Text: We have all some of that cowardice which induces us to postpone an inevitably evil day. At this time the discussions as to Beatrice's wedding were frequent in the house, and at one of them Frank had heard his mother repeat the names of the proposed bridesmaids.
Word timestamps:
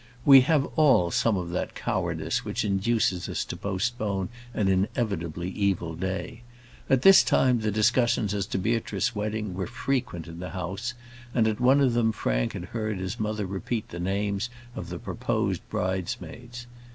We 0.25 0.41
have 0.41 0.65
all 0.77 1.11
some 1.11 1.37
of 1.37 1.51
that 1.51 1.75
cowardice 1.75 2.43
which 2.43 2.65
induces 2.65 3.29
us 3.29 3.45
to 3.45 3.55
postpone 3.55 4.29
an 4.51 4.67
inevitably 4.67 5.51
evil 5.51 5.93
day. 5.93 6.41
At 6.89 7.03
this 7.03 7.23
time 7.23 7.59
the 7.59 7.69
discussions 7.69 8.33
as 8.33 8.47
to 8.47 8.57
Beatrice's 8.57 9.15
wedding 9.15 9.53
were 9.53 9.67
frequent 9.67 10.27
in 10.27 10.39
the 10.39 10.49
house, 10.49 10.95
and 11.35 11.47
at 11.47 11.59
one 11.59 11.81
of 11.81 11.93
them 11.93 12.11
Frank 12.13 12.53
had 12.53 12.65
heard 12.73 12.97
his 12.97 13.19
mother 13.19 13.45
repeat 13.45 13.89
the 13.89 13.99
names 13.99 14.49
of 14.75 14.89
the 14.89 14.97
proposed 14.97 15.61
bridesmaids. 15.69 16.65